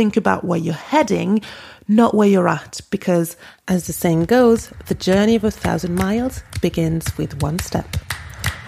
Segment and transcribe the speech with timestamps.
[0.00, 1.42] think about where you're heading,
[1.86, 3.36] not where you're at, because
[3.68, 7.98] as the saying goes, the journey of a thousand miles begins with one step.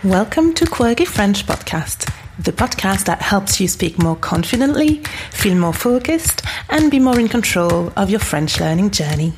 [0.04, 5.00] Welcome to Quirky French Podcast, the podcast that helps you speak more confidently,
[5.30, 9.32] feel more focused, and be more in control of your French learning journey.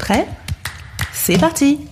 [0.00, 0.26] Prêt?
[1.12, 1.88] C'est parti!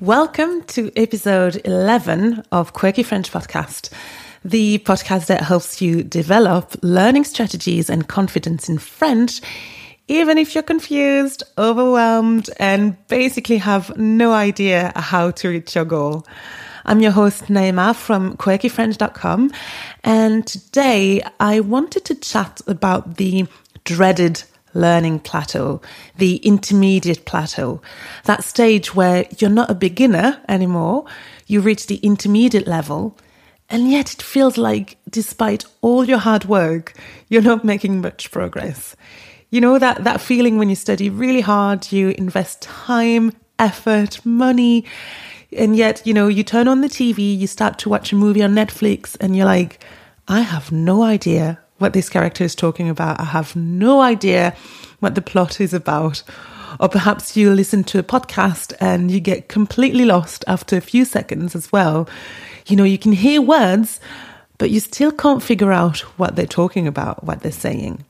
[0.00, 3.90] Welcome to episode 11 of Quirky French Podcast,
[4.46, 9.40] the podcast that helps you develop learning strategies and confidence in French,
[10.06, 16.24] even if you're confused, overwhelmed, and basically have no idea how to reach your goal.
[16.84, 19.50] I'm your host, Naima from quirkyfrench.com,
[20.04, 23.48] and today I wanted to chat about the
[23.82, 25.80] dreaded learning plateau,
[26.18, 27.82] the intermediate plateau,
[28.24, 31.06] that stage where you're not a beginner anymore,
[31.48, 33.18] you reach the intermediate level,
[33.68, 36.94] and yet it feels like despite all your hard work,
[37.28, 38.94] you're not making much progress.
[39.50, 44.84] You know that, that feeling when you study really hard, you invest time, effort, money,
[45.52, 48.42] and yet, you know, you turn on the TV, you start to watch a movie
[48.42, 49.82] on Netflix, and you're like,
[50.28, 53.20] I have no idea what this character is talking about.
[53.20, 54.56] I have no idea
[55.00, 56.22] what the plot is about.
[56.80, 61.04] Or perhaps you listen to a podcast and you get completely lost after a few
[61.04, 62.08] seconds as well.
[62.66, 64.00] You know, you can hear words,
[64.58, 68.04] but you still can't figure out what they're talking about, what they're saying.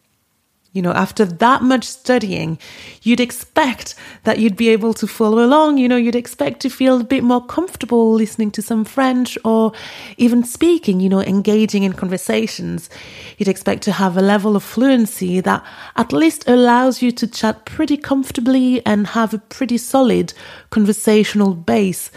[0.77, 2.59] You know, after that much studying,
[3.03, 5.79] you'd expect that you'd be able to follow along.
[5.79, 9.73] You know, you'd expect to feel a bit more comfortable listening to some French or
[10.19, 12.91] even speaking, you know, engaging in conversations.
[13.39, 15.65] You'd expect to have a level of fluency that
[15.97, 20.35] at least allows you to chat pretty comfortably and have a pretty solid
[20.71, 22.11] conversational base,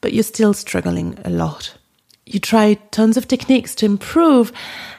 [0.00, 1.77] but you're still struggling a lot.
[2.28, 4.52] You try tons of techniques to improve,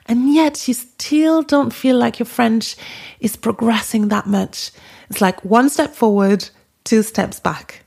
[0.07, 2.75] and yet you still don't feel like your French
[3.19, 4.71] is progressing that much.
[5.11, 6.49] It's like one step forward,
[6.83, 7.85] two steps back.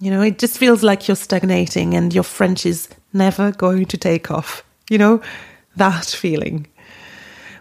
[0.00, 3.96] You know, it just feels like you're stagnating and your French is never going to
[3.96, 4.62] take off.
[4.90, 5.22] You know,
[5.76, 6.66] that feeling.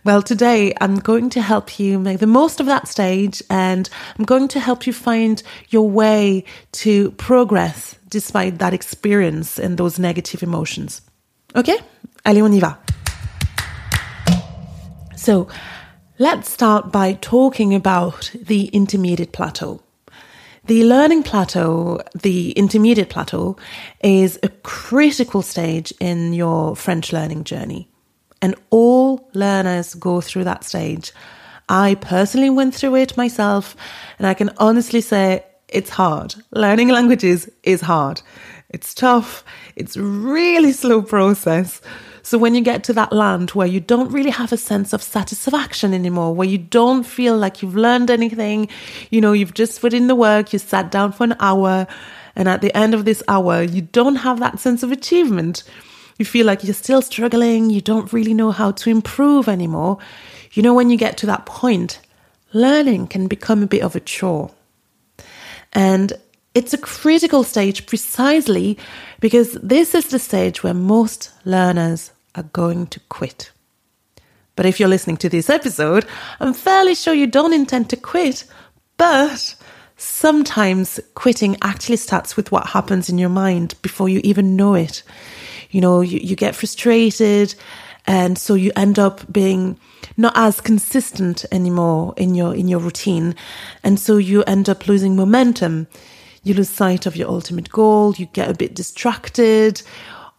[0.03, 4.25] Well, today I'm going to help you make the most of that stage and I'm
[4.25, 10.44] going to help you find your way to progress despite that experience and those negative
[10.44, 11.01] emotions.
[11.56, 11.69] Ok
[12.25, 12.80] Allez, on y va.
[15.16, 15.47] So,
[16.18, 19.81] let's start by talking about the intermediate plateau.
[20.66, 23.58] The learning plateau, the intermediate plateau,
[24.03, 27.88] is a critical stage in your French learning journey.
[28.41, 31.12] And all learners go through that stage.
[31.70, 33.75] I personally went through it myself,
[34.18, 36.34] and I can honestly say it's hard.
[36.52, 38.22] Learning languages is hard.
[38.73, 39.45] It's tough.
[39.75, 41.79] It's really slow process.
[42.23, 45.03] So when you get to that land where you don't really have a sense of
[45.03, 48.69] satisfaction anymore, where you don't feel like you've learned anything,
[49.11, 51.85] you know, you've just put in the work, you sat down for an hour,
[52.35, 55.63] and at the end of this hour, you don't have that sense of achievement.
[56.17, 60.00] You feel like you're still struggling, you don't really know how to improve anymore.
[60.53, 62.00] You know, when you get to that point,
[62.53, 64.50] learning can become a bit of a chore.
[65.73, 66.13] And
[66.56, 68.78] it's a critical stage precisely
[69.19, 73.52] because this is the stage where most learners are going to quit.
[74.56, 76.06] But if you're listening to this episode,
[76.40, 78.46] I'm fairly sure you don't intend to quit,
[78.97, 79.56] but
[79.97, 85.02] sometimes quitting actually starts with what happens in your mind before you even know it.
[85.72, 87.56] You know, you, you get frustrated,
[88.06, 89.80] and so you end up being
[90.18, 93.34] not as consistent anymore in your in your routine
[93.84, 95.88] and so you end up losing momentum
[96.43, 99.81] you lose sight of your ultimate goal, you get a bit distracted,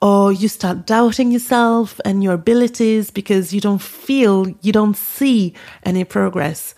[0.01, 5.55] or you start doubting yourself and your abilities because you don't feel, you don't see
[5.83, 6.75] any progress.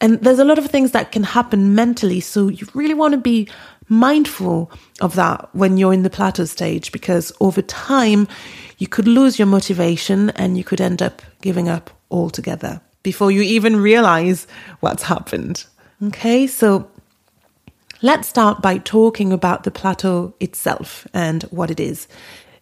[0.00, 2.20] And there's a lot of things that can happen mentally.
[2.20, 3.48] So you really want to be
[3.88, 8.28] mindful of that when you're in the plateau stage because over time
[8.78, 13.42] you could lose your motivation and you could end up giving up altogether before you
[13.42, 14.46] even realize
[14.80, 15.64] what's happened.
[16.02, 16.88] Okay, so
[18.02, 22.08] Let's start by talking about the plateau itself and what it is.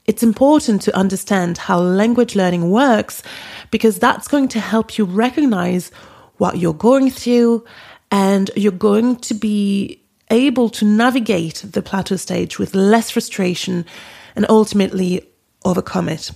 [0.04, 3.22] It's important to understand how language learning works
[3.70, 5.92] because that's going to help you recognize
[6.38, 7.64] what you're going through
[8.10, 13.86] and you're going to be able to navigate the plateau stage with less frustration
[14.34, 15.22] and ultimately
[15.64, 16.32] overcome it.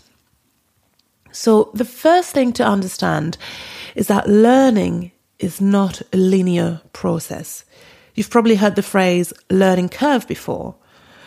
[1.33, 3.37] So, the first thing to understand
[3.97, 5.11] is that learning
[5.41, 7.65] is not a linear process.
[8.14, 10.75] You've probably heard the phrase learning curve before.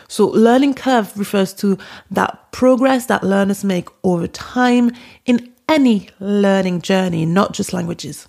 [0.07, 1.77] So, learning curve refers to
[2.11, 4.91] that progress that learners make over time
[5.25, 8.27] in any learning journey, not just languages.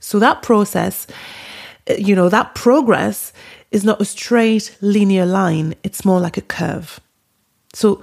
[0.00, 1.06] So that process,
[1.90, 3.32] uh, you know, that progress
[3.70, 7.00] is not a straight linear line, it's more like a curve.
[7.74, 8.02] So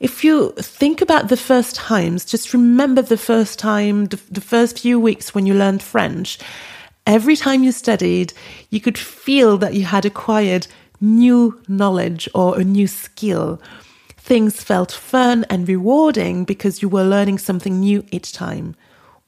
[0.00, 4.80] if you think about the first times, just remember the first time, the, the, first
[4.80, 6.38] few weeks when you learned French.
[7.06, 8.32] Every time you studied,
[8.68, 10.66] you could feel that you had acquired
[11.00, 13.60] new knowledge or a new skill.
[14.16, 18.74] Things felt fun and rewarding because you were learning something new each time.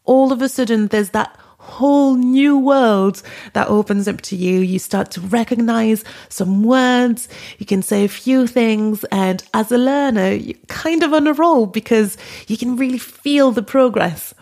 [0.05, 3.23] All of a sudden, there's that whole new world
[3.53, 4.59] that opens up to you.
[4.59, 7.29] You start to recognize some words,
[7.59, 11.33] you can say a few things, and as a learner, you're kind of on a
[11.33, 12.17] roll because
[12.49, 14.35] you can really feel the progress.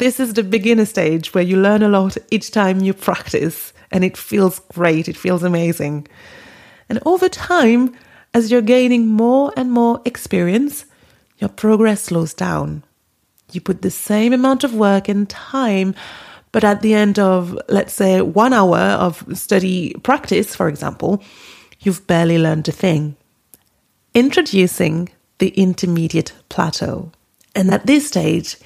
[0.00, 4.02] This is the beginner stage where you learn a lot each time you practice, and
[4.02, 6.08] it feels great, it feels amazing.
[6.88, 7.94] And over time,
[8.32, 10.86] as you're gaining more and more experience,
[11.36, 12.82] your progress slows down.
[13.52, 15.94] You put the same amount of work and time
[16.50, 21.22] but at the end of, let's say, one hour of study practice, for example,
[21.80, 23.16] you've barely learned a thing.
[24.14, 27.12] Introducing the intermediate plateau.
[27.54, 28.56] And at this stage,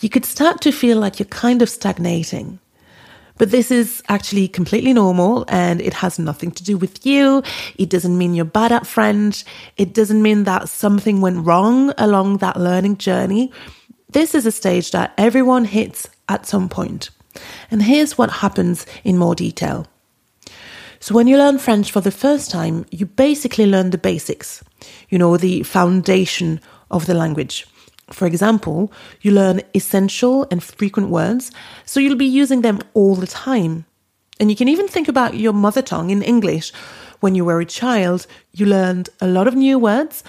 [0.00, 2.58] you could start to feel like you're kind of stagnating.
[3.36, 7.42] But this is actually completely normal and it has nothing to do with you.
[7.76, 9.44] It doesn't mean you're bad at French.
[9.76, 13.50] It doesn't mean that something went wrong along that learning journey.
[14.08, 17.10] This is a stage that everyone hits at some point.
[17.70, 19.88] And here's what happens in more detail.
[21.00, 24.64] So, when you learn French for the first time, you basically learn the basics,
[25.10, 26.60] you know, the foundation
[26.90, 27.66] of the language.
[28.10, 28.92] For example,
[29.22, 31.50] you learn essential and frequent words,
[31.84, 33.86] so you'll be using them all the time.
[34.40, 36.72] And you can even think about your mother tongue in English.
[37.20, 40.22] When you were a child, you learned a lot of new words,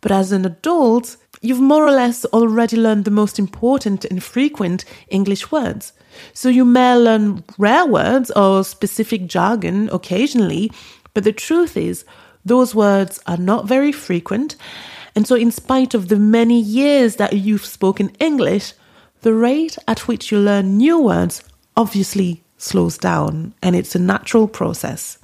[0.00, 4.84] but as an adult, you've more or less already learned the most important and frequent
[5.08, 5.92] English words.
[6.34, 10.70] So you may learn rare words or specific jargon occasionally,
[11.14, 12.04] but the truth is,
[12.44, 14.56] those words are not very frequent.
[15.14, 18.72] And so, in spite of the many years that you've spoken English,
[19.20, 21.42] the rate at which you learn new words
[21.76, 25.18] obviously slows down, and it's a natural process.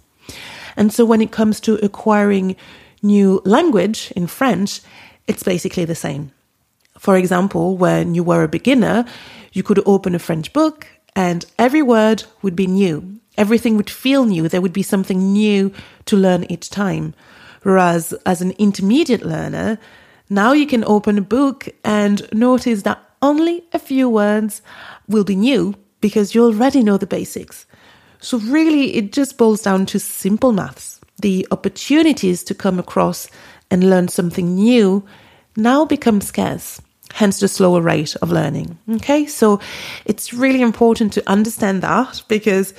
[0.76, 2.56] And so, when it comes to acquiring
[3.02, 4.80] new language in French,
[5.26, 6.32] it's basically the same.
[6.98, 9.04] For example, when you were a beginner,
[9.52, 13.20] you could open a French book and every word would be new.
[13.36, 14.48] Everything would feel new.
[14.48, 15.72] There would be something new
[16.06, 17.14] to learn each time.
[17.68, 19.76] Whereas as an intermediate learner,
[20.30, 24.62] now you can open a book and notice that only a few words
[25.06, 27.66] will be new because you already know the basics.
[28.20, 30.98] So really, it just boils down to simple maths.
[31.20, 33.28] The opportunities to come across
[33.70, 35.04] and learn something new
[35.54, 36.80] now become scarce
[37.12, 38.78] hence the slower rate of learning.
[38.96, 39.60] Okay, so
[40.04, 42.74] it's really important to understand that because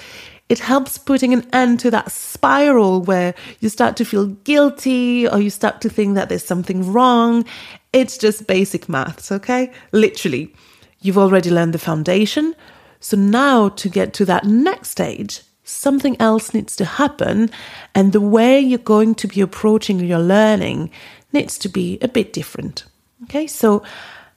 [0.50, 5.40] it helps putting an end to that spiral where you start to feel guilty or
[5.40, 7.46] you start to think that there's something wrong.
[7.94, 9.72] It's just basic maths, okay?
[9.92, 10.54] Literally,
[11.02, 12.56] you've already learned the foundation.
[13.00, 17.52] So now to get to that next stage, something else needs to happen.
[17.94, 20.90] And the way you're going to be approaching your learning
[21.32, 22.86] needs to be a bit different.
[23.26, 23.84] Okay, so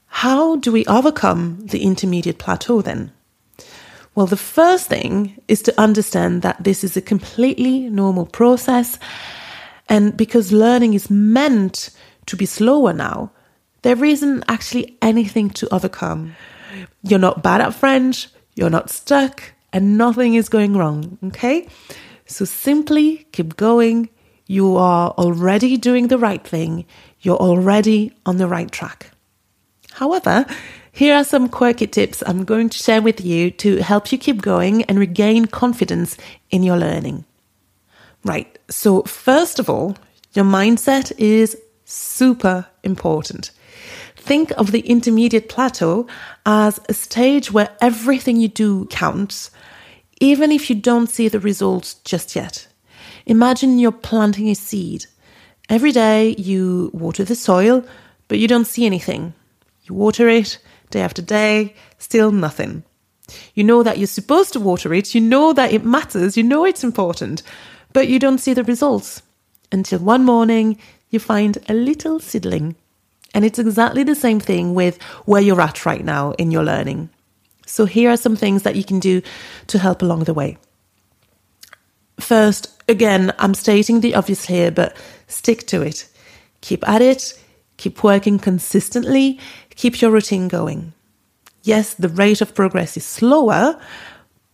[0.07, 3.13] how do we overcome the intermediate plateau then?
[4.15, 8.99] Well, the first thing is to understand that this is a completely normal process.
[9.89, 11.91] And because learning is meant
[12.27, 13.33] to be slower now,
[13.83, 16.37] there isn't actually anything to overcome.
[17.03, 21.67] You're not bad at French, you're not stuck, and nothing is going wrong, okay?
[22.27, 24.09] So simply keep going.
[24.47, 26.85] You are already doing the right thing,
[27.21, 29.11] you're already on the right track.
[29.93, 30.47] However,
[30.95, 34.43] here are some quirky tips I'm going to share with you to help you keep
[34.43, 36.19] going and regain confidence
[36.51, 37.25] in your learning.
[38.25, 39.97] Right, so first of all,
[40.35, 41.57] your mindset is
[41.87, 43.53] super important.
[44.17, 46.07] Think of the intermediate plateau
[46.45, 49.51] as a stage where everything you do counts,
[50.21, 52.69] even if you don't see the results just yet.
[53.25, 55.07] Imagine you're planting a seed.
[55.71, 57.83] Every day you water the soil,
[58.29, 59.33] but you don't see anything.
[59.85, 60.59] You water it
[60.93, 62.85] day after day, still nothing.
[63.55, 66.65] You know that you're supposed to water it, you know that it matters, you know
[66.65, 67.43] it's important,
[67.93, 69.23] but you don't see the results
[69.73, 70.79] until one morning
[71.11, 72.77] you find a little seedling.
[73.35, 77.09] And it's exactly the same thing with where you're at right now in your learning.
[77.67, 79.23] So, here are some things that you can do
[79.69, 80.59] to help along the way.
[82.21, 84.95] First, again, I'm stating the obvious here, but
[85.29, 86.09] stick to it.
[86.61, 87.35] Keep at it,
[87.83, 89.41] keep working consistently,
[89.75, 90.93] keep your routine going.
[91.65, 93.77] Yes, the rate of progress is slower,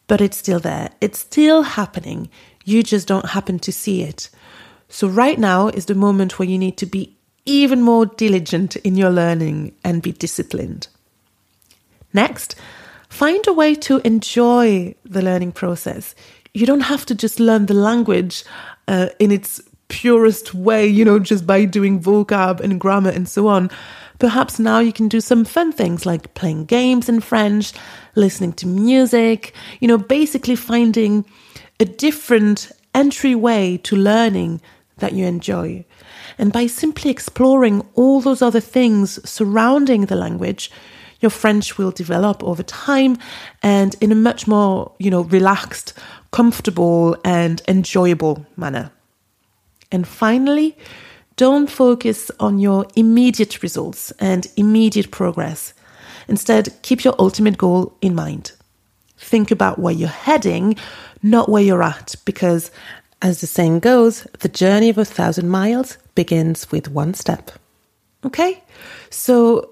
[0.07, 0.91] but it's still there.
[1.03, 2.31] It's still happening.
[2.65, 4.31] You just don't happen to see it.
[4.89, 8.97] So, right now is the moment where you need to be even more diligent in
[8.97, 10.89] your learning and be disciplined.
[12.15, 12.55] Next,
[13.11, 16.15] find a way to enjoy the learning process.
[16.55, 18.45] You don't have to just learn the language
[18.87, 23.49] uh, in its purest way, you know, just by doing vocab and grammar and so
[23.49, 23.71] on.
[24.19, 27.73] Perhaps now you can do some fun things like playing games in French,
[28.15, 31.25] listening to music, you know, basically finding
[31.81, 34.61] a different entryway to learning
[34.97, 35.85] that you enjoy.
[36.37, 40.71] And by simply exploring all those other things surrounding the language,
[41.21, 43.19] your French will develop over time
[43.63, 45.95] and in a much more, you know, relaxed,
[46.33, 48.91] comfortable, and enjoyable manner.
[49.91, 50.77] And finally,
[51.37, 55.73] don't focus on your immediate results and immediate progress.
[56.27, 58.53] Instead, keep your ultimate goal in mind.
[59.17, 60.77] Think about where you're heading,
[61.23, 62.71] not where you're at, because
[63.23, 67.51] as the saying goes, the journey of a thousand miles begins with one step.
[68.25, 68.63] Okay?
[69.11, 69.71] So,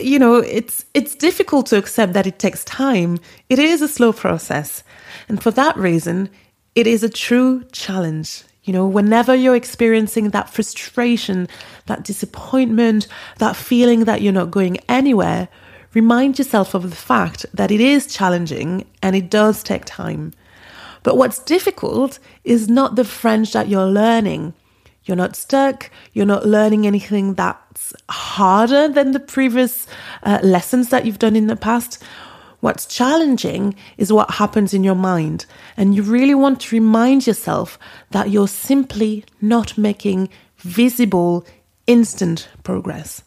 [0.00, 3.18] you know, it's it's difficult to accept that it takes time.
[3.48, 4.82] It is a slow process.
[5.28, 6.30] And for that reason,
[6.74, 8.44] it is a true challenge.
[8.70, 11.48] You know, whenever you're experiencing that frustration,
[11.86, 13.08] that disappointment,
[13.38, 15.48] that feeling that you're not going anywhere,
[15.92, 20.32] remind yourself of the fact that it is challenging and it does take time.
[21.02, 24.54] But what's difficult is not the French that you're learning.
[25.02, 25.90] You're not stuck.
[26.12, 29.88] You're not learning anything that's harder than the previous
[30.22, 32.00] uh, lessons that you've done in the past.
[32.60, 35.46] What's challenging is what happens in your mind.
[35.76, 37.78] And you really want to remind yourself
[38.10, 41.46] that you're simply not making visible,
[41.86, 43.22] instant progress.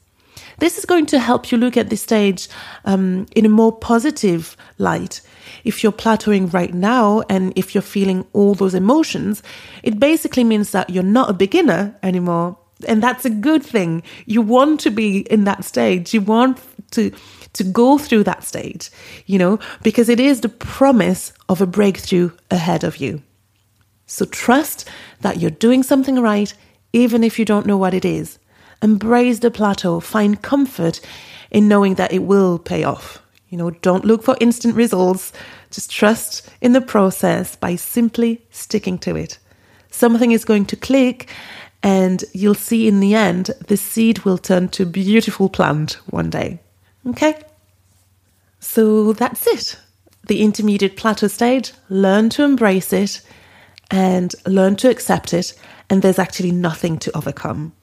[0.60, 2.48] This is going to help you look at this stage
[2.86, 5.22] um, in a more positive light.
[5.64, 9.42] If you're plateauing right now and if you're feeling all those emotions,
[9.82, 12.58] it basically means that you're not a beginner anymore.
[12.88, 14.04] And that's a good thing.
[14.26, 16.14] You want to be in that stage.
[16.14, 16.60] You want
[16.92, 17.12] to
[17.54, 18.90] to go through that stage,
[19.26, 23.22] you know, because it is the promise of a breakthrough ahead of you.
[24.06, 24.88] So trust
[25.22, 26.54] that you're doing something right,
[26.92, 28.40] even if you don't know what it is.
[28.82, 31.00] Embrace the plateau, find comfort
[31.52, 33.22] in knowing that it will pay off.
[33.50, 35.32] You know, don't look for instant results.
[35.70, 39.38] Just trust in the process by simply sticking to it.
[39.92, 41.30] Something is going to click,
[41.84, 46.63] and you'll see in the end, the seed will turn to beautiful plant one day.
[47.08, 47.42] Okay?
[48.60, 49.80] So that's it.
[50.28, 53.22] The intermediate plateau stage, learn to embrace it
[53.92, 55.54] and learn to accept it,
[55.90, 57.74] and there's actually nothing to overcome.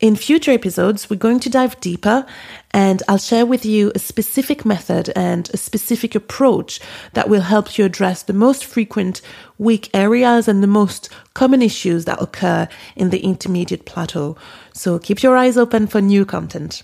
[0.00, 2.26] In future episodes, we're going to dive deeper
[2.72, 6.80] and I'll share with you a specific method and a specific approach
[7.12, 9.22] that will help you address the most frequent
[9.56, 14.36] weak areas and the most common issues that occur in the intermediate plateau.
[14.72, 16.82] So keep your eyes open for new content.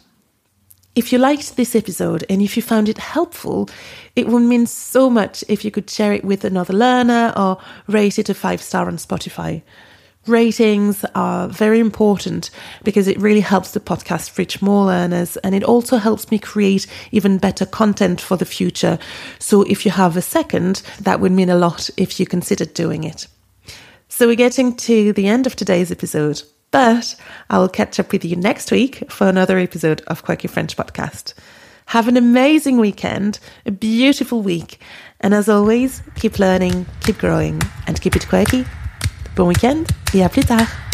[0.97, 3.71] If you liked this episode and if you found it helpful,
[4.17, 8.19] it would mean so much if you could share it with another learner or rate
[8.19, 9.63] it a five star on Spotify.
[10.27, 12.51] Ratings are very important
[12.83, 16.89] because it really helps the podcast reach more learners and it also helps me create
[17.13, 18.99] even better content for the future.
[19.39, 23.05] So if you have a second, that would mean a lot if you considered doing
[23.05, 23.29] it.
[24.09, 26.43] So we're getting to the end of today's episode.
[26.71, 27.17] But
[27.49, 31.35] I will catch up with you next week for another episode of Quirky French Podcast.
[31.87, 34.81] Have an amazing weekend, a beautiful week,
[35.21, 38.65] and as always, keep learning, keep growing, and keep it quirky.
[39.35, 40.90] Bon week-end et à plus tard!